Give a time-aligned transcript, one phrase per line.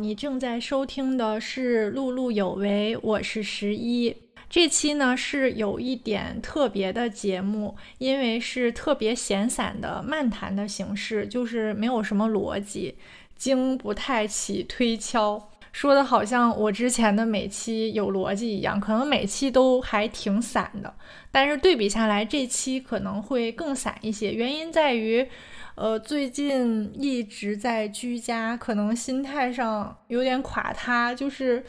[0.00, 4.16] 你正在收听的是《碌碌有为》，我是十一。
[4.48, 12.94] 这期呢是有一点特别的节目，因为是特别闲散的漫谈的形式，就是没有什么逻辑，
[13.36, 15.50] 经不太起推敲。
[15.70, 20.94] 说的好像我之前的每期有逻辑一样，可能每期都还挺散的，
[21.30, 24.32] 但是对比下来，这期可能会更散一些。
[24.32, 25.28] 原因在于。
[25.80, 31.64] 呃，最近一直在居家，可能心态上有点垮塌，就是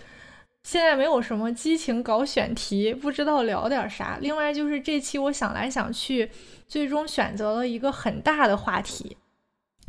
[0.64, 4.18] 现在没有什么激情搞选题，不知道聊点啥。
[4.20, 6.30] 另外就是这期我想来想去，
[6.68, 9.16] 最终选择了一个很大的话题，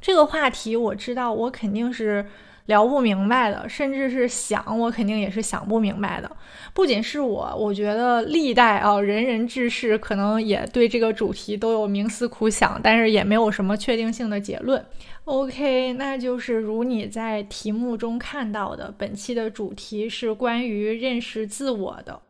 [0.00, 2.24] 这个话题我知道我肯定是。
[2.66, 6.30] 聊不明白的，甚至是想，我肯定也是想不明白的。
[6.72, 14.84] 不仅是我，我觉得历代啊，仁人志士可能也对这个主题都有冥思苦想，但是也没有什么确定性的结论。
[15.24, 22.20] OK，那就是如你在题目中看到的，本期的主题是关于认识自我的。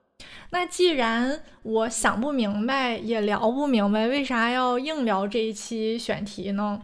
[0.51, 6.81] 那既然我想不明白，也聊不明白，为啥要硬聊这一期选题呢？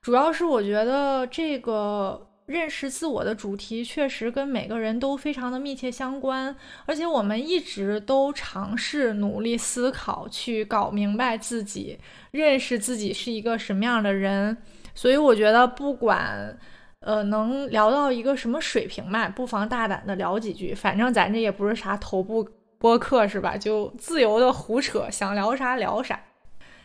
[0.00, 2.26] 主要是我觉得这个。
[2.46, 6.54] 认识自我的主题确实跟每个人都非常的密切相关，
[6.86, 11.98] 而且我们一直都尝试努力思考，去搞明白自己，
[12.32, 14.56] 认识自己是一个什么样的人。
[14.94, 16.58] 所以我觉得，不管
[17.00, 20.74] 呃能聊到一个什么水平吧，不妨大胆的聊几句。
[20.74, 22.46] 反正咱这也不是啥头部
[22.78, 23.56] 播客是吧？
[23.56, 26.20] 就自由的胡扯，想聊啥聊啥。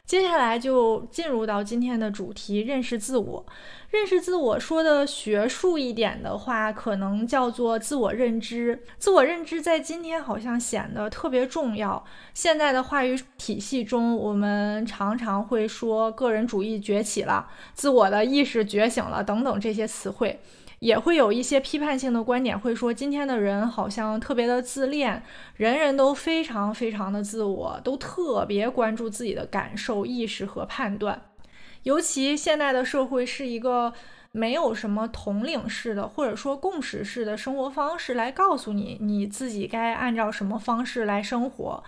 [0.08, 3.45] 接下来就进入到今天的主题：认识自我。
[3.89, 8.81] 认识自我，说的学术一点的话，可能叫做自我认知。
[8.97, 12.02] 自我认知在今天好像显得特别重要。
[12.33, 20.39] 现在的话语体系中，我们常常会说个人主义崛起了，自我的意识觉醒了等等这些词汇。
[20.80, 25.23] 也会有一些批判性的观点，会说今天的人好像特别的自恋，
[25.55, 31.21] 人人都非常非常的自我，都特别关注自己的感受、意识和判断。
[31.83, 33.93] 尤其现在的社会是一个
[34.32, 41.83] 没有什么统领式的或者说共识式的生活方式来告诉你你自己该按照什么方式来生活。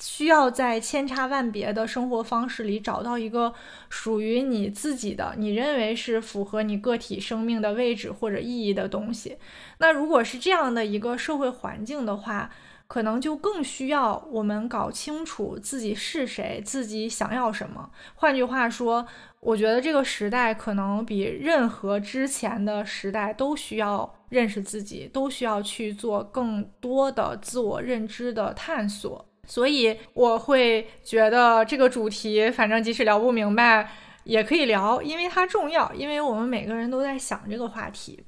[0.00, 3.54] 需要在千差万别的生活方式里找到一个
[3.88, 9.38] 属于你自己的，你认为是符合你个体生命的位置或者意义的东西。
[9.78, 12.50] 那如果是这样的一个社会环境的话，
[12.86, 17.90] 可能就更需要我们搞清楚自己是谁，自己想要什么。
[18.14, 19.06] 换句话说，
[19.40, 29.26] 我觉得这个时代可能比任何之前的时代都需要认识自己，都需要去做更多的自我认知的探索。
[29.46, 33.90] 所以我会觉得这个主题，反正即使聊不明白，
[34.24, 38.24] 也可以聊，因为它重要，因为我们每个人都在想这个话题。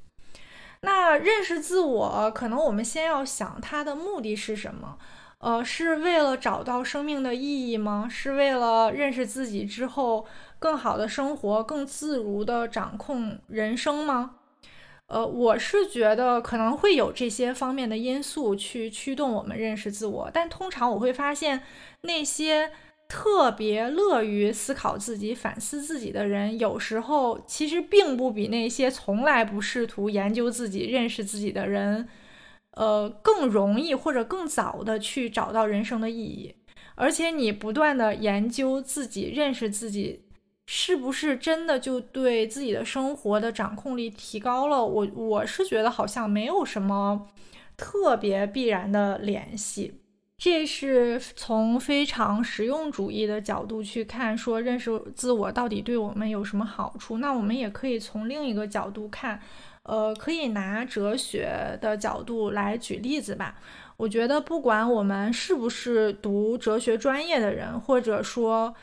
[0.82, 4.98] 那认识自我，可能我们先要想它的目的是什么？
[5.38, 8.06] 呃，是为了找到生命的意义吗？
[8.08, 10.26] 是为了认识自己之后，
[10.58, 14.36] 更好的生活，更自如的掌控人生吗？
[15.08, 21.62] 呃，我是觉得可能会有这些方面的因素去驱动我们认识自我，但通常我会发现，
[22.02, 22.72] 那些
[23.08, 32.08] 特别乐于思考自己、反思自己的人，有时候其实并不比那些从来不试图研究自己、认识自己的人，
[32.72, 36.56] 呃，更容易或者更早的去找到人生的意义。
[36.96, 40.25] 而且你不断的研究自己、认识自己。
[40.68, 44.84] 是不是真的就对自己的生活的掌控力提高了？
[44.84, 47.28] 我我是觉得好像没有什么
[47.76, 50.00] 特别必然的联系。
[50.36, 57.18] 这是从非常实用主义的角度去看，说认识自我到底对我们有什么好处？
[57.18, 59.40] 那我们也可以从另一个角度看，
[59.84, 63.56] 呃，可以拿哲学的角度来举例子吧。
[63.96, 68.74] 我觉得不管我们是不是读哲学专业的人，或者说。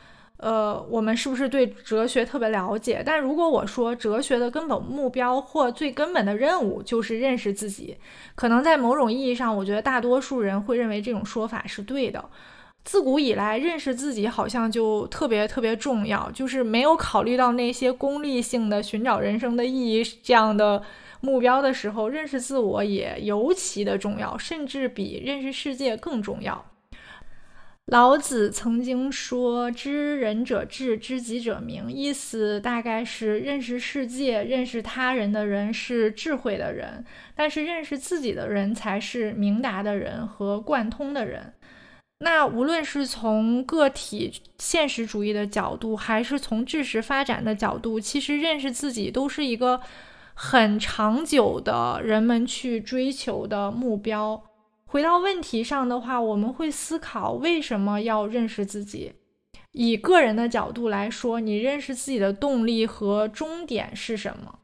[0.44, 3.02] 呃，我们是不是对哲学特别了解？
[3.06, 7.96] 但如果我说哲学的根本目标或最根本的任务就是认识自己，
[8.36, 12.24] 可能在某种意义上，我觉得大多数人会认为这种说法是对的。
[12.84, 20.84] 自古以来，认识自己好像就特别特别重要，就是没有考虑到那些功利性的寻找人生的意义这样的
[21.22, 26.66] 目标的时候，认识自我也尤其的重要，甚至比认识世界更重要。
[27.88, 41.54] 老子曾经说：“知人者智，知己者明。”意思大概是认识世界、认识他人的人是智慧的人，但是认识自己的人才是明达的人和贯通的人。
[42.20, 49.82] 那无论是从个体现实主义的角度，还是从知识发展的角度，其实认识自己都是一个
[50.34, 54.42] 很长久的人们去追求的目标。
[54.94, 59.14] 回到问题上的话，我们会思考为什么要认识自己。
[59.72, 64.60] 以个人的角度来说，你认识自己的动力和终点是什么？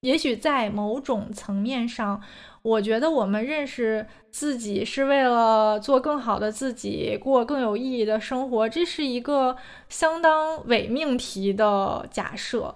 [0.00, 2.22] 也许在某种层面上，
[2.62, 9.58] 我觉得我们认识自己是为了做更好的自己，过更有意义的生活，这是一个
[9.90, 12.74] 相当伪命题的假设。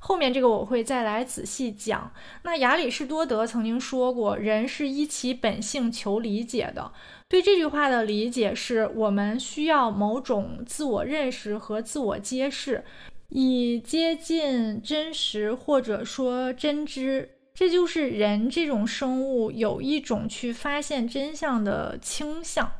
[0.00, 2.12] 后面这个我会再来仔细讲。
[2.42, 6.90] 那亚里士多德曾经说过：“人是依其本性求理解的。”
[7.28, 12.82] 对这句话的理解是我们需要某种自我认识和自我揭示，
[13.28, 17.36] 以接近真实或者说真知。
[17.54, 22.72] 这就是人这种生物有一种去发现真相的倾向。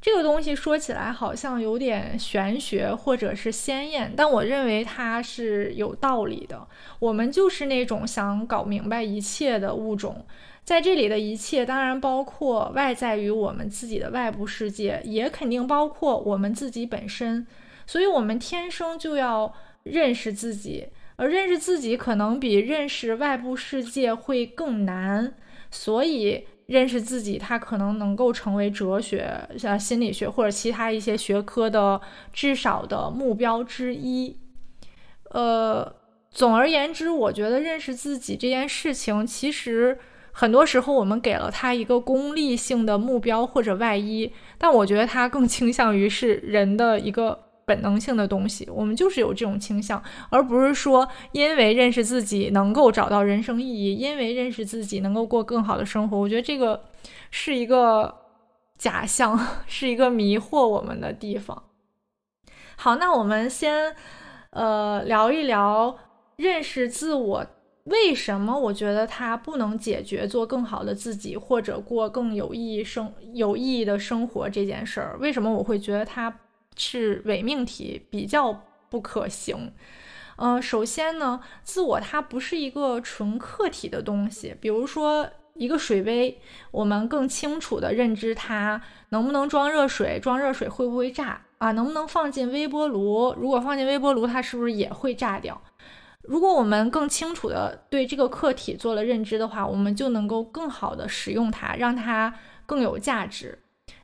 [0.00, 6.66] 这个东西说起来好像有点玄学或者是鲜艳，但我认为它是有道理的。
[7.00, 10.24] 我们就是那种想搞明白一切的物种，
[10.62, 17.44] 在这里的一切当然包括外在于我们自己的外部世界，也肯定包括我们自己本身。
[17.84, 19.52] 所以，我们天生就要
[19.82, 20.86] 认识自己，
[21.16, 25.34] 而认识自己可能比认识外部世界会更难。
[25.72, 26.46] 所以。
[26.68, 32.00] 认识自己，它可能能够成为哲学、像心理学或者其他一些学科的
[32.32, 34.36] 至少的目标之一。
[35.30, 35.94] 呃，
[36.30, 39.98] 总而言之，我觉得认识自己这件事情，其实
[40.32, 47.47] 很多时候我们给了它一个功利性的目标或者外衣，但我觉得它更倾向于是人的一个。
[47.68, 56.18] 本能性的东西，我们就是有这种倾向，而不是说因为认识自己能够找到人生意义，因为认识自己能够过更好的生活。
[56.18, 56.82] 我觉得这个
[57.30, 58.22] 是一个
[58.78, 61.62] 假象，是一个迷惑我们的地方。
[62.76, 63.94] 好，那我们先
[64.50, 65.94] 呃聊一聊
[66.36, 67.46] 认识自我，
[67.84, 75.18] 为什么我觉得它不能解决做更好的自己或者过更有意义生有意义的生活这件事儿？
[75.20, 76.34] 为什么我会觉得它？
[76.78, 79.74] 是伪命题，比较不可行。
[80.36, 84.56] 嗯，首先呢，自我它不是一个纯客体的东西。
[84.60, 86.40] 比如说一个水杯，
[86.70, 91.72] 我们更清楚的认知它能不能装热水，装热水会不会炸啊？
[91.72, 93.34] 能不能放进微波炉？
[93.36, 95.60] 如果放进微波炉，它是不是也会炸掉？
[96.22, 102.32] 如果我们更清楚的对这个客体做了认知的话，我们就能够更好的使用它，让它
[102.64, 103.58] 更有价值。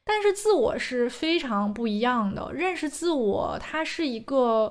[0.07, 4.71] 但是自我是非常不一样的，认识自我，它是一个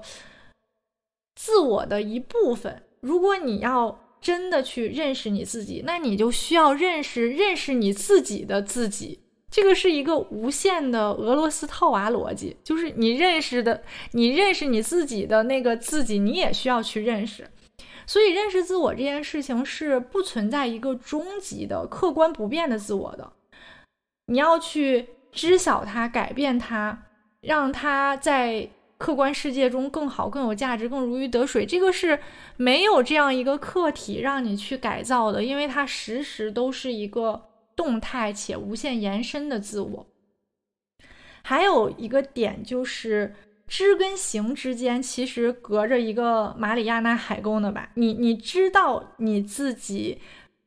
[1.35, 2.83] 自我的一部分。
[3.01, 9.21] 如果你要真的去认识你自己，那你就需要认识认识你自己的自己。
[9.49, 13.81] 这个是一个无限的俄罗斯套娃逻辑，就是你认识的，
[14.11, 17.49] 你认识你自己的那个自己，你也需要去认识。
[18.05, 23.33] 所以，认识自我这件事情是不存在一个终极的客观不变的自我的，
[24.27, 25.09] 你要去。
[25.33, 27.05] 知晓它，改变它，
[27.41, 31.65] 让它在客观世界中更好、更有价值、更如鱼得水。
[31.65, 32.17] 这个是
[32.55, 40.07] 没有这样一个客体让你去改造的，因为它时时都是一个动态且无限延伸的自我。
[41.41, 43.35] 还有一个点就是，
[43.67, 47.89] 知跟行之间其实隔着一个马里亚纳海沟呢吧？
[47.95, 50.21] 你你知道你自己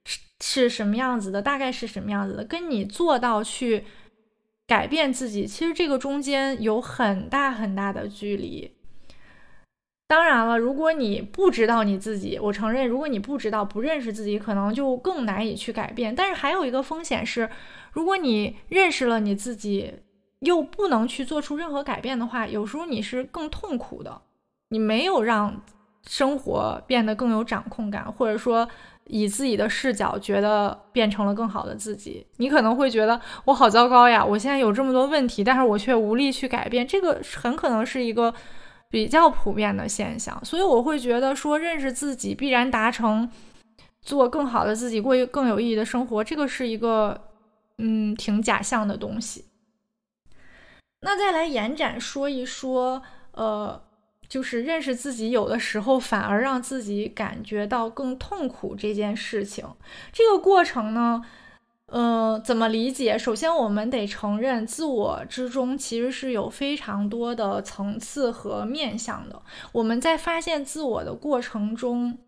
[0.04, 3.84] 是是什么样子的，大概是什么样子的，跟你做到去。
[4.66, 8.72] 改变自己，其实这个中间有很大很大的距离。
[10.08, 16.14] 当然了，如果你不知道你自己，我承认，如果你不知道、不认识自己，可能就更难以去改变。
[16.14, 17.48] 但是还有一个风险是，
[17.92, 19.92] 如果你认识了你自己，
[20.40, 24.22] 又不能去做出任何改变的话，有时候你是更痛苦的。
[24.70, 25.62] 你没有让
[26.08, 28.68] 生活变得更有掌控感，或者说。
[29.08, 34.24] 以自己的视角觉得变成了更好的自己，你可能会觉得我好糟糕呀！
[34.24, 38.34] 我现在有这么多问题，但是我却无力去改变，这个很可能是一个
[38.90, 40.44] 比较普遍的现象。
[40.44, 43.30] 所以我会觉得说，认识自己必然达成
[44.00, 47.20] 做更好的自己，过一个更有意义的生活，这个是一个
[47.78, 49.44] 嗯挺假象的东西。
[51.02, 53.85] 那再来延展说一说，呃。
[54.28, 59.64] 就是认识自己，有的时候反而让自己感觉到更痛苦这件事情。
[60.12, 61.22] 这个过程呢，
[61.86, 63.16] 呃，怎么理解？
[63.16, 69.40] 首先，我们得承认，自我之中其实是有非常多的层次和面向的。
[69.72, 72.18] 我们在发现自我的过程中，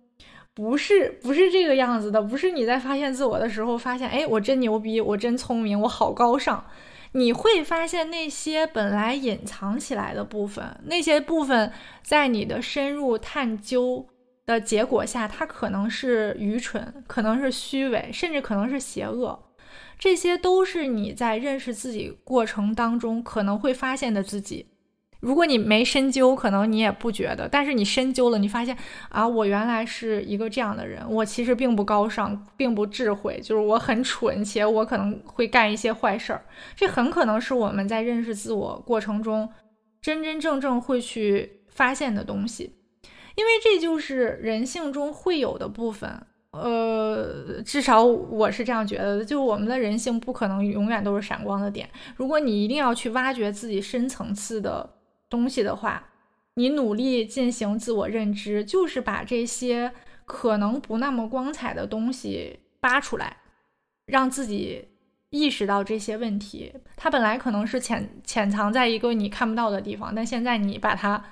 [0.54, 6.64] 不是不是这个样子的，不是你在发现自我的时候发现，哎，我真牛逼，我真聪明，我好高尚。
[7.18, 11.72] 你会发现那些本来隐藏起来的部分，那些部分
[12.02, 14.06] 在你的深入探究
[14.46, 19.38] 的结果下，它可能是愚蠢，可能是虚伪，甚至可能是邪恶。
[19.98, 24.66] 这些都是你在认识自己过程当中可能会发现的自己。
[25.20, 28.76] 如果你没深究，可能你也不觉得；但是你深究了，你发现
[29.08, 36.44] 啊，我原来是一个这样的人，我其实并不高尚，并不智慧，就是我很蠢，且我可能会干一些坏事儿。
[36.76, 39.48] 这很可能是我们在认识自我过程中
[40.00, 42.72] 真真正正会去发现的东西，
[43.34, 46.10] 因为这就是人性中会有的部分。
[46.52, 51.88] 呃，至少我是这样觉得的，就我们的人性不可能永远都是闪光的点。
[52.16, 54.88] 如果你一定要去挖掘自己深层次的
[55.28, 56.11] 东西的话，
[56.54, 59.92] 你努力进行自我认知，就是把这些
[60.25, 63.37] 可能不那么光彩的东西扒出来，
[64.06, 64.88] 让自己
[65.30, 66.73] 意识到这些问题。
[66.97, 71.25] 它本来可能是潜潜藏在一个你看不到的地方，但现在你把它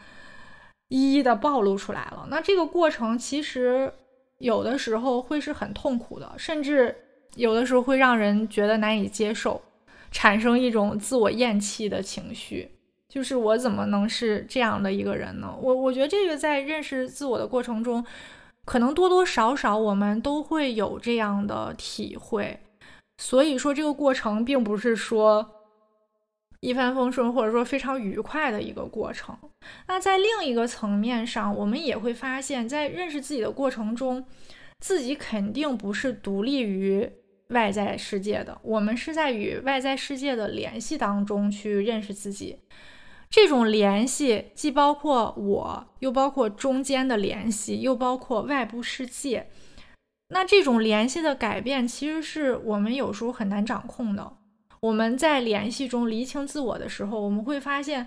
[0.89, 2.27] 一一的暴露出来了。
[2.31, 3.93] 那这个过程其实。
[4.39, 6.95] 有的时候会是很痛苦的，甚至
[7.37, 9.63] 有的时候会让人觉得难以接受，
[10.11, 12.71] 产生一种自我厌弃的情绪。
[13.17, 15.57] 就是我怎么能是这样的一个人呢？
[15.59, 18.05] 我我觉得这个在认识自我的过程中，
[18.67, 22.61] 可能多多少少我们都会有这样的体会。
[23.17, 25.51] 所以说，这个过程并不是说。
[26.61, 29.35] 一帆风顺，或者说非常愉快的一个过程。
[29.89, 34.23] 那在另一个层面上，我们也会发现，在认识自己的过程中，
[34.81, 37.11] 自己肯定不是独立于
[37.49, 38.59] 外在世界的。
[38.63, 42.59] 我们是在与外在世界的联系当中去认识自己。
[43.29, 49.49] 这种联系既包括我，又包括中间的联系，又包括外部世界。
[50.29, 54.33] 那这种联系的改变，其实是我们有时候很难掌控的。
[54.81, 58.07] 我们在联系中厘清自我的时候，我们会发现，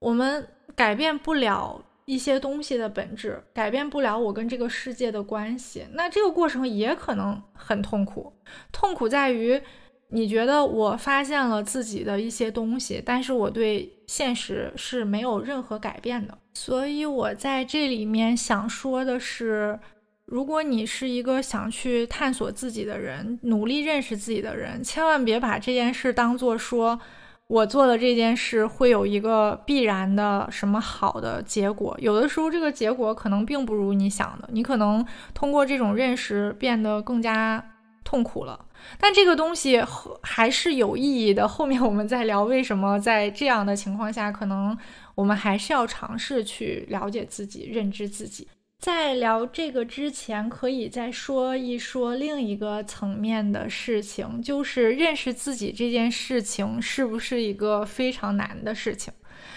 [0.00, 5.86] 我们改变不了一些东西的本质，改变不了我跟这个世界的关系。
[5.92, 8.32] 那这个过程也可能很痛苦，
[8.72, 9.60] 痛苦在于
[10.08, 16.36] 你觉得我发现了自己的一些东西，但是我对现实是没有任何改变的。
[16.54, 19.78] 所以我在这里面想说的是。
[20.26, 26.98] 如果你是一个想去探索自己的人，努力认识自己的人，千万别把这件事当做说，
[27.46, 31.94] 我做的这件事会有一个必然的什么好的结果。
[32.00, 37.62] 有的时候，这个结果可能并不如你想的，你可能通过这种认识变得更加
[38.04, 38.66] 痛苦了。
[38.98, 39.82] 但这个东西
[40.22, 41.48] 还是有意义的。
[41.48, 44.76] 后面我们再聊为什么在这样的情况下，可能
[45.14, 48.46] 我们还是要尝试去了解自己、认知自己。
[48.78, 59.10] 在聊这个之前，可以再说一说另一个层面的事情，就是认识自己这件事情是不是一个非常难的事情？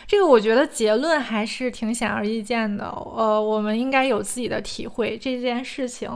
[0.08, 2.86] 这个我觉得结论还是挺显而易见的。
[2.86, 6.10] 呃，我们应该有自己的体会，这件事情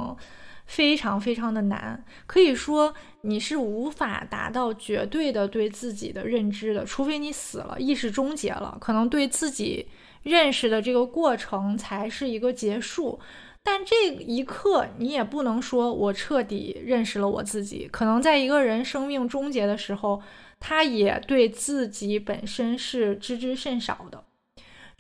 [0.71, 9.85] 非常非常的难，可以说你是无法达到绝对的对自己的认知的，除非你死了，意识终结了，可能对自己。
[10.23, 13.19] 认识的这个过程才是一个结束，
[13.63, 17.89] 但这一刻你也不能说我彻底认识了我自己。
[17.91, 20.21] 可能在一个人生命终结的时候，
[20.59, 24.23] 他也对自己本身是知之甚少的。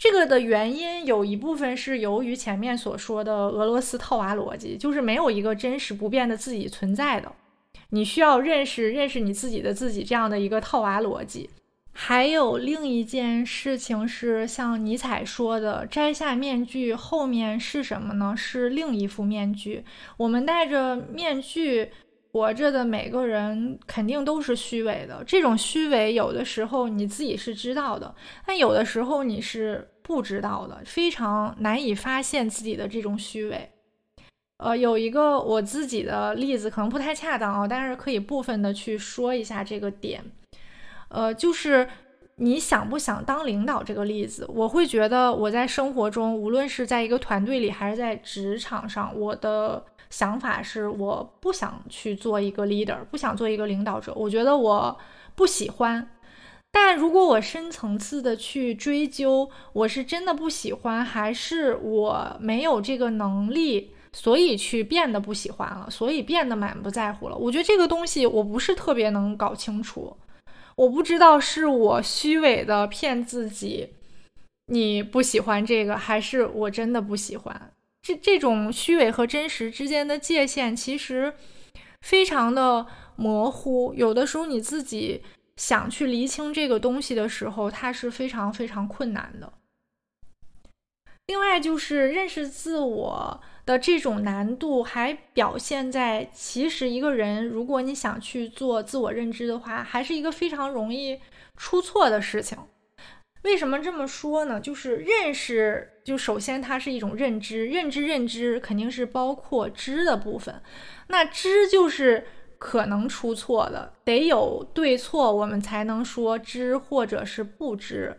[0.01, 7.31] 这个的原因有一部分是由于前面所说的俄罗斯套娃逻辑，就是没有一个真实不变的自己存在的，
[7.91, 11.47] 你需要认识认识你自己的自己这样的一个套娃逻辑。
[11.93, 18.33] 还有另一件事情是，像尼采说的，摘下面具后面是什么呢？
[18.35, 19.85] 是另一副面具。
[20.17, 21.91] 我们戴着面具
[22.31, 25.23] 活着的每个人，肯定都是虚伪的。
[25.27, 28.15] 这种虚伪，有的时候你自己是知道的，
[28.47, 33.71] 但有的时候你是不知道的，非常难以发现自己的这种虚伪。
[34.57, 40.21] 呃，有一个我自己的例子，可能不太恰当啊，但是可以部分的去说一下这个点。
[41.07, 41.87] 呃，就是
[42.35, 54.13] 你想不想当领导这个例子，我会觉得我在生活中，无论是在一个团队里还是在职场上，我的想法是我不想去做一个 leader，不想做一个领导者。
[54.13, 54.97] 我觉得我
[55.35, 56.05] 不喜欢。
[56.71, 67.35] 但如果我深层次的去追究，我是真的不喜欢，还是我没有这个能力，所以去变得不喜欢了，所以变得满不在乎了？
[67.35, 70.15] 我觉得这个东西我不是特别能搞清楚。
[70.77, 73.89] 我不知道是我虚伪的骗自己，
[74.67, 77.73] 你不喜欢这个，还是我真的不喜欢？
[78.01, 81.33] 这这种虚伪和真实之间的界限其实
[81.99, 82.87] 非常的
[83.17, 83.93] 模糊。
[83.93, 85.21] 有的时候你自己
[85.57, 89.53] 想去厘清这个东西的时候，它是非常非常困难的。
[91.27, 101.19] 另外就是认识自我的这种难度，还表现在其实一个人如果你想去做自我认知的话，还是一个非常容易
[101.55, 102.57] 出错的事情。
[103.43, 104.59] 为什么这么说呢？
[104.59, 110.61] 就是认识，就首先它是一种认知，认知认知肯定是包括知的部分，
[111.07, 112.27] 那知就是
[112.63, 118.15] 可能出错的，得有对错，我们才能说知或者是不知。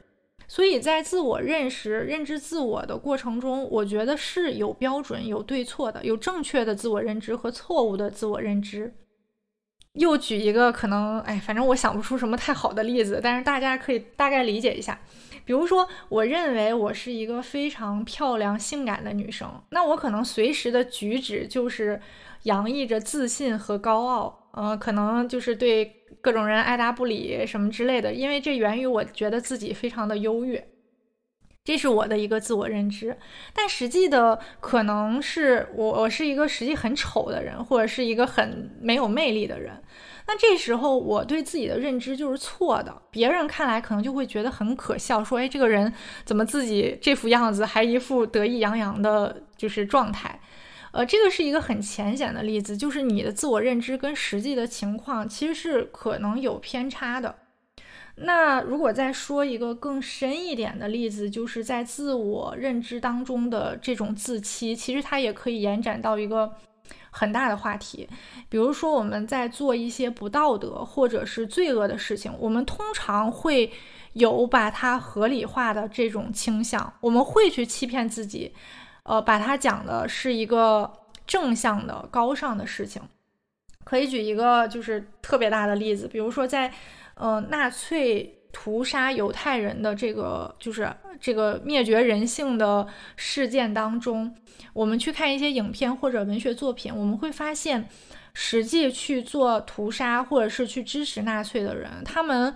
[0.49, 8.93] 所以在自我认识、认知自我的过程中，我觉得是有标准、有对错的，有正确的自我认知和错误的自我认知。
[9.93, 14.99] 又举一个可能，哎，反正我想不出什么太好的例子，但是大家可以大概理解一下。
[15.45, 22.01] 比如说，我认为我是一个非常漂亮、性感的女生，那我可能随时的举止就是
[22.45, 30.69] 洋溢着自信和高傲，呃，可能就是对各种人爱答不理什么之类的，因为这源于我觉得自己非常的优越。
[31.65, 33.17] 这是我的一个自我认知，
[33.55, 39.81] 但实际的可能是我我是一个实际很丑的人，或者是一个很没有魅力的人。
[40.27, 45.93] 那这时候我对自己的认知就是错的，别人看来可能就会觉得很可笑，说：“哎，这个人
[46.25, 50.41] 怎么自己这副样子，还一副得意洋洋的，就是状态。”
[50.93, 57.35] 呃，这个是一个很浅显的例子，就是你的自我认知跟实际的情况其实是可能有偏差的。
[58.17, 66.53] 那如果再说一个更深一点的例子，就是在自我认知当中的这种自欺，其实它也可以延展到一个
[67.11, 68.07] 很大的话题。
[68.51, 73.73] 比如说，我们在做一些不道德或者是罪恶的事情，我们通常会
[74.13, 78.53] 有把它合理化的这种倾向，我们会去欺骗自己，
[79.05, 80.93] 呃，把它讲的是一个
[81.27, 83.03] 正向的、高尚的事情。
[83.85, 86.73] 可以举一个就是特别大的例子，比如说在。
[87.15, 90.91] 呃，纳粹屠杀犹太人的这个就是
[91.21, 94.35] 这个灭绝人性的事件当中，
[94.73, 97.87] 我们去看一些影片或者文学作品，我们会发现，
[98.33, 102.53] 实际去做屠杀或者是去支持纳粹的人，他们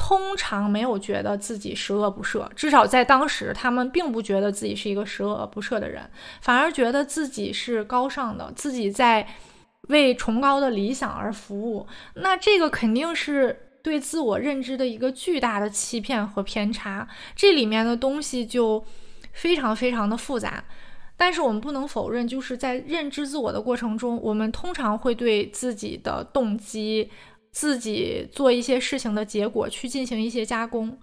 [0.00, 6.08] 通常没有觉得自己十恶不赦，至少在当时，他们并不觉得自己是一个十恶不赦的人，
[6.40, 9.26] 反而觉得自己是高尚的，自己在
[9.88, 11.86] 为崇高的理想而服务。
[12.14, 13.64] 那这个肯定是。
[13.80, 18.84] 对自我认知的一个巨大的欺骗和偏差，这里面的东西就
[19.32, 20.62] 非常非常的复杂。
[21.16, 27.08] 但是我们不能否认，就是在认知自我的过程中，我们通常会对自己的动机、
[27.58, 30.96] 自己做一些事情的结果去进行一些加工。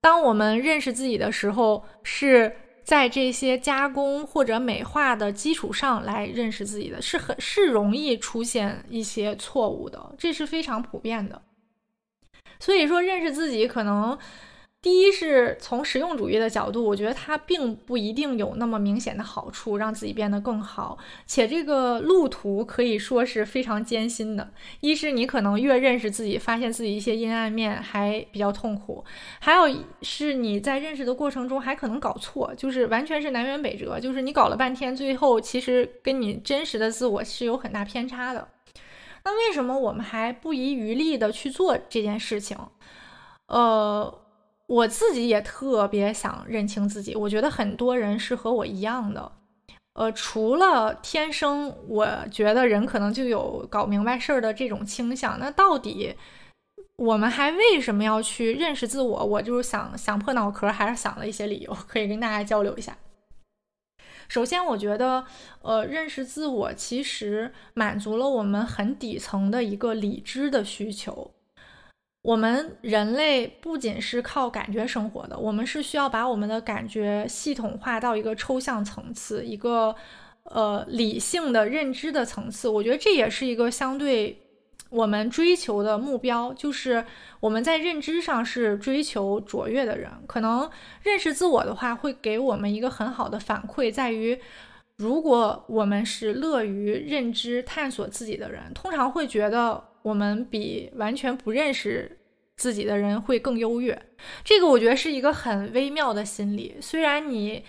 [0.00, 11.42] 当我们认识自己的时候，是在这些加工或者美化的基础上来认识自己的，是很是容易出现一些错误的，这是非常普遍的。
[12.58, 14.18] 所以说，认识自己可能，
[14.86, 20.96] 第一是从实用主义的角度，我觉得它并不一定有那么明显的好处，让自己变得更好。
[21.26, 24.48] 且这个路途可以说是非常艰辛的。
[24.78, 29.02] 一是你可能越认识自己，发现自己一些阴暗面还比较痛苦；
[29.40, 38.46] 还有是你在认识的过程中还可能搞错，就是完全是南辕北辙，就是你搞了半天，最后其实跟你真实的自我是有很大偏差的。
[39.24, 42.56] 那为什么我们还不遗余力的去做这件事情？
[43.48, 44.12] 呃，
[44.66, 47.14] 我自己也特别想认清自己。
[47.14, 49.32] 我觉得很多人是和我一样的。
[49.94, 55.38] 呃，除了天生，我觉得人可能就有搞明白事儿的这种倾向。
[55.38, 56.14] 那到底
[56.96, 59.24] 我们还为什么要去认识自我？
[59.24, 62.98] 我就是想想破脑壳，还是想了一些理由，可以跟大家交流一下。
[64.28, 65.24] 首先，我觉得，
[65.62, 71.35] 呃，认识自我其实满足了我们很底层的一个理知的需求。
[72.26, 79.94] 我们人类不仅是靠感觉生活的，我们是需要把我们的感觉系统化到一个抽象层次，一个
[80.42, 82.68] 呃理性的认知的层次。
[82.68, 84.42] 我觉得这也是一个相对。
[84.88, 87.04] 我们追求的目标就是
[87.40, 90.68] 我们在认知上是追求卓越的人，可能
[91.02, 94.36] 认识自我的话，会给我们一个很好的反馈，在于
[94.96, 102.18] 如果我们是乐于认知、探索自己的人，通常会觉得我们比完全不认识
[102.56, 104.00] 自己的人会更优越。
[104.44, 107.64] 这个我觉得是一个很微妙的心理，虽然你。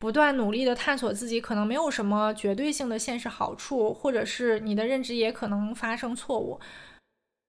[0.00, 6.60] 不断努力的探索自己，可能没有什么绝对性的现实好处，或者是你的认知也可能发生错误。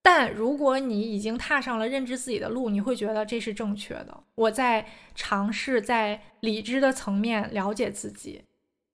[0.01, 4.23] 但如果你已经踏上了认知自己的路，你会觉得这是正确的。
[4.33, 8.41] 我在尝试在理智的层面了解自己，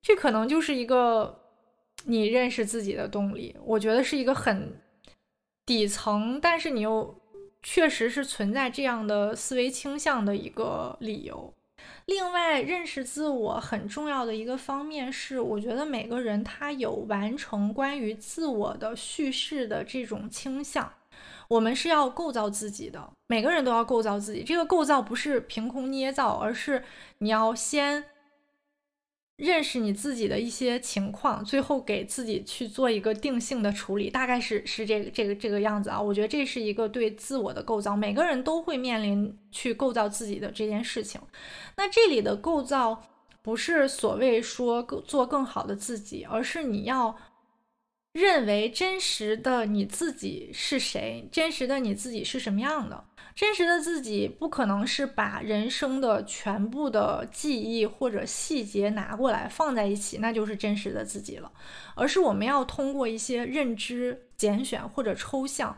[0.02, 1.39] 这可能就是一个
[2.04, 3.56] 你认识自己的动力。
[3.63, 4.74] 我觉得是一个很
[5.65, 7.15] 底层，但是你又
[7.63, 11.51] 确实是存在这样的思维倾向的一个理由。
[12.06, 20.91] 另外，认识自我很重要的一个方面是，我觉得每个人他有完成关于自我的叙事的这种倾向。
[21.47, 24.43] 我们是要构造自己的，每个人都要构造自己。
[24.43, 26.84] 这个构造不是凭空捏造，而是
[27.19, 28.04] 你要先
[29.38, 34.10] 认识你自己的一些情况，最后给自己去做一个定性的处理。
[34.10, 36.02] 大概是是这个这个这个样子啊。
[36.02, 41.19] 我觉得这是一个对自我的构造，每个人都会面临去构造自己的这件事情。
[41.78, 43.04] 那这里的构造
[43.41, 47.15] 不是所谓说做更好的自己，而是你要。
[48.13, 51.28] 认为真实的你自己是谁？
[51.34, 53.04] 真实的你自己是什么样的？
[53.36, 61.52] 真实的自己不可能是把人生的全部的记忆或者细节拿过来放在一起，那就是真实的自己了。
[61.95, 65.78] 而是我们要通过一些认知拣选或者抽象，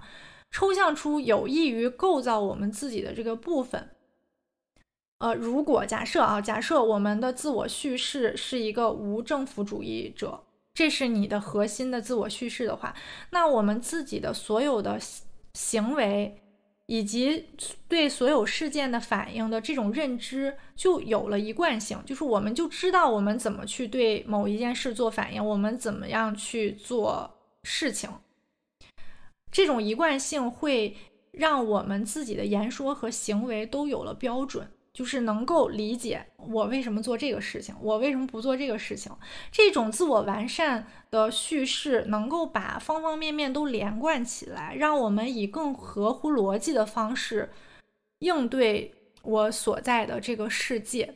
[0.51, 3.89] 抽象出有益于构造我们自己的这个部分。
[5.17, 10.43] 呃，如果假设啊，假设我们的自我叙事是一个无政府主义者。
[10.75, 12.95] 这是你的核心的自我叙事的话，
[13.31, 14.99] 那我们自己的所有的
[15.55, 16.39] 行为
[16.87, 17.45] 以及
[17.87, 27.29] 对所有事件的反应的这种认知就有了一贯性，就是我们就知道我们怎么去对某一件事做反应，我们怎么样去做
[27.63, 28.09] 事情。
[29.51, 30.95] 这种一贯性会
[31.31, 34.69] 让我们自己的言说和行为都有了标准。
[34.97, 39.15] 就是能够理解我为什么做这个事情，我为什么不做这个事情。
[39.51, 47.51] 这种自我完善的叙事能够把方方面面都连贯起来，让我们以更合乎逻辑的方式
[48.17, 51.13] 应对我所在的这个世界。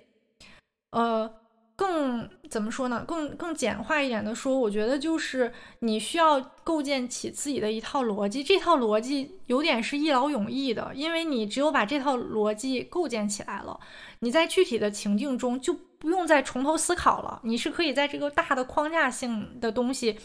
[0.92, 1.41] 呃。
[1.82, 3.04] 更怎么说呢？
[3.08, 8.44] 更更简化一点的说，我觉得就是你需要构建起自己的一套逻辑。
[8.44, 13.80] 这套逻辑有点是一劳永逸的，因为你只有把这套逻辑构建起来了，
[14.20, 17.42] 你在具体的情境中就不用再从头思考了。
[17.44, 20.20] 你是可以在这个大的框架性的东西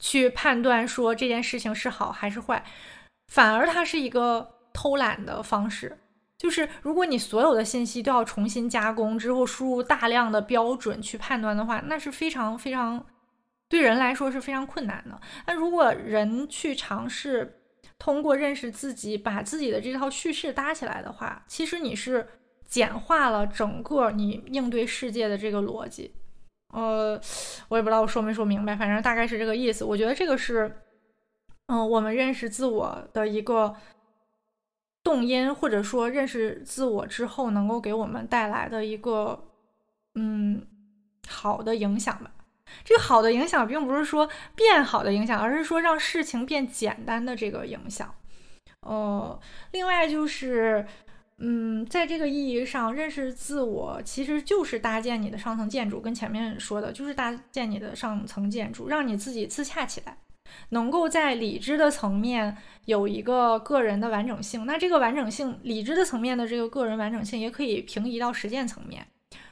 [0.00, 2.64] 去判断说这件事情是好还是坏，
[3.32, 5.96] 反而它是一个偷懒的方式。
[6.38, 13.02] 就是如果你所有的信息都要重新加工之后输入大量的标准去判断的话，那是非常非常
[13.70, 15.18] 对人来说是非常困难的。
[15.46, 17.58] 那如果人去尝试
[17.98, 22.28] 通过认识自己，把自己的这套叙事搭起来的话，其实你是
[22.66, 26.14] 简化了整个你应对世界的这个逻辑。
[26.74, 27.18] 呃，
[27.68, 29.84] 我也不知道我说没说明白，反正大概是这个意思。
[29.84, 30.70] 我觉得这个是，
[31.68, 33.74] 嗯，我们认识自我的一个。
[35.06, 39.40] 动因或者说认识自我之后，能够给我们带来的一个
[40.16, 40.66] 嗯
[41.28, 42.32] 好的影响吧。
[42.84, 48.12] 这个好的影响，并不是说变好的影响，而是说让事情变简单的这个影响。
[48.80, 49.40] 呃，
[49.70, 50.84] 另外就是，
[51.38, 60.18] 嗯，在这个意义上，认识自我其实就是搭建你的上层建筑，跟前面说的就是搭建你的上层建筑，让你自己自洽起来。
[60.70, 69.06] 能够在理智的层面有一个个人的完整性，那这个完整性，理智的层面的这个个人完整性，也可以平移到实践层面，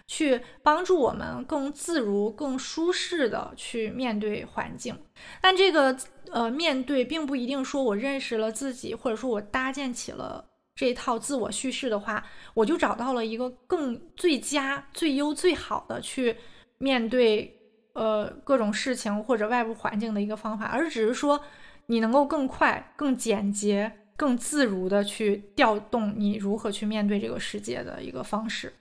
[0.07, 4.97] 去帮助我们更自如、更舒适的去面对环境。
[5.41, 5.97] 但这个
[6.33, 16.37] 呃，面对并不一定说我认识了自己，或者说我搭建起了这套自我叙事的话，我就找到了一个更最佳、最优、最好的去
[16.79, 17.61] 面对。
[17.95, 21.41] 呃，各种事情或者外部环境的一个方法，而只是说
[21.87, 28.75] 你能够更快、更简洁、更自如的去调动你如何去面对这个世界的一个方式。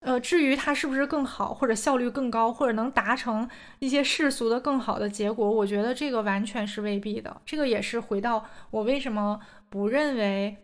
[0.00, 7.40] 呃，至于它是不是更好，或者效率更高，或者能达成一些世俗的更好的结果，我觉得这个完全是未必的。
[7.44, 10.56] 这个也是回到我为什么不认为。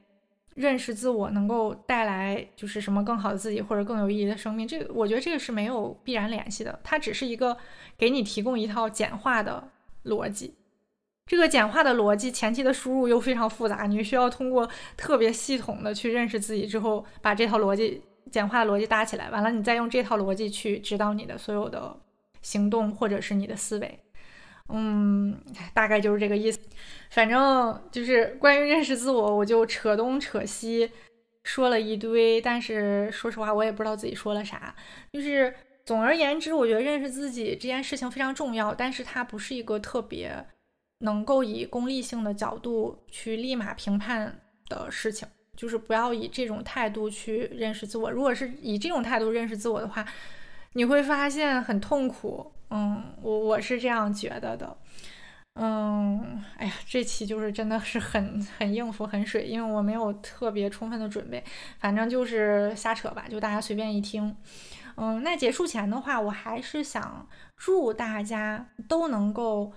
[0.54, 7.56] 认识自我能够带来就是什么更好的自己或者更有意义的生命，这个我觉得这个是没有必然联系的，它只是一个
[7.98, 9.68] 给你提供一套简化的
[10.04, 10.54] 逻辑。
[11.26, 21.98] 这个简化的逻辑前期的输入又非常复杂，你需要通过特别系统的去认识自己之后，把这套逻辑简化的逻辑搭起来，完了你再用这套逻辑去指导你的所有的
[22.42, 23.98] 行动或者是你的思维。
[24.72, 25.38] 嗯，
[25.72, 26.58] 大概就是这个意思。
[27.10, 30.90] 反正就是关于认识自我，我就扯东扯西
[31.44, 34.74] 说了一堆，但是说实话，我也不知道自己说了啥。
[35.12, 40.44] 就是总而言之，我觉得认识自己这件事情非常重要，但是它不是一个特别
[41.00, 45.28] 能够以功利性的角度去立马评判的事情。
[45.56, 48.10] 就是不要以这种态度去认识自我。
[48.10, 50.04] 如果是以这种态度认识自我的话，
[50.72, 52.50] 你会发现很痛苦。
[52.70, 54.76] 嗯，我我是这样觉得的，
[55.54, 61.44] 嗯，哎呀，这期就是真的是很很应付很水，因为我没有特别充分的准备，
[61.78, 64.36] 反正就是瞎扯吧，就大家随便一听。
[64.96, 69.72] 嗯，那结束前的话，我还是想祝大家都能够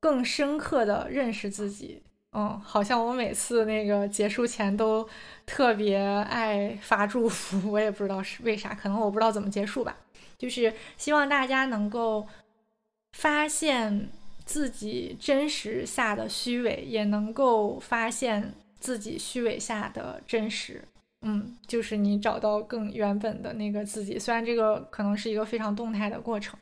[0.00, 2.02] 更深刻的认识自己。
[2.34, 5.08] 嗯，好像我每次那个结束前都
[5.44, 9.96] 特别爱发祝福，我也不知道是为啥，可能我不知道怎么结束吧。
[10.42, 12.26] 就是希望大家能够
[13.12, 14.08] 发现
[14.44, 20.82] 自己真实下的虚伪，也能够发现自己虚伪下的真实。
[21.20, 26.58] 嗯，就是你找到更原本的那个自己，虽然这个可能是一个非常动态的过程。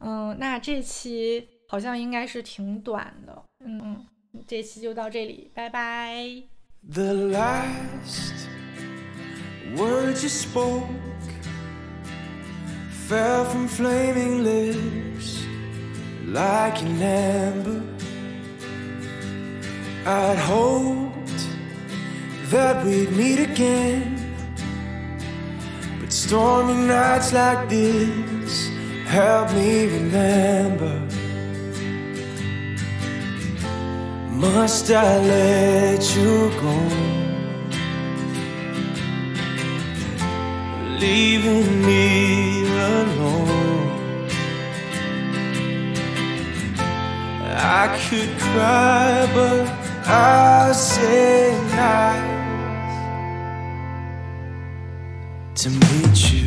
[0.00, 3.42] 嗯，那这期好像应该是挺短的。
[3.64, 4.04] 嗯，
[4.46, 6.42] 这期就到这里，拜拜。
[6.92, 8.46] The last
[9.74, 10.84] word you spoke
[13.10, 15.44] fell from flaming lips
[16.26, 17.82] like an ember.
[20.06, 21.40] I'd hoped
[22.52, 24.14] that we'd meet again.
[26.00, 28.68] But stormy nights like this
[29.06, 30.94] help me remember.
[34.30, 36.76] Must I let you go?
[41.00, 44.28] Leaving me alone.
[47.82, 49.66] I could cry, but
[50.06, 52.30] I'll say night.
[55.60, 56.39] to meet you.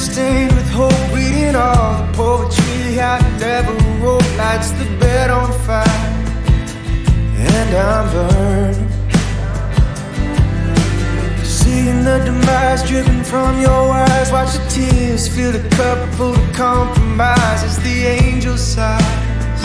[0.00, 4.24] Stained with hope Reading all the poetry I never wrote.
[4.38, 5.84] Lights the bed on fire
[7.36, 8.88] And I'm burning
[11.44, 16.52] Seeing the demise dripping from your eyes Watch the tears fill the cup full of
[16.54, 19.62] compromise As the angel sighs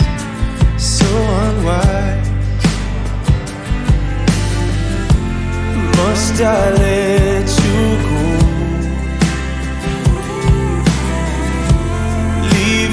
[0.76, 1.06] So
[1.42, 2.28] unwise.
[5.96, 8.25] Must I let you go?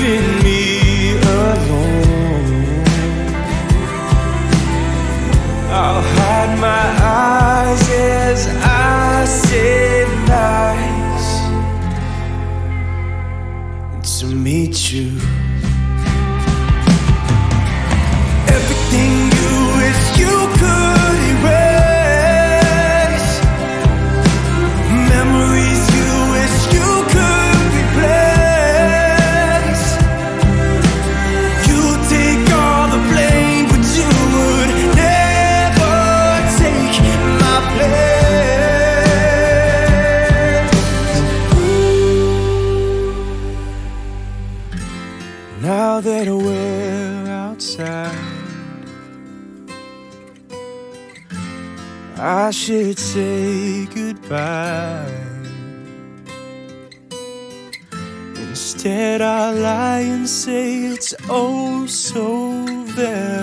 [0.04, 2.84] Leaving me alone.
[5.72, 11.30] I'll hide my eyes as I say nice
[14.20, 15.33] to meet you.
[61.30, 63.43] Oh so very